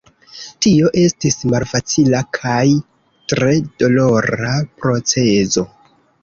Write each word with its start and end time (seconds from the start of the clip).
Tio 0.65 0.87
estis 1.01 1.35
malfacila 1.53 2.21
kaj 2.37 2.63
tre 3.35 3.51
dolora 3.83 4.55
procezo. 4.81 5.67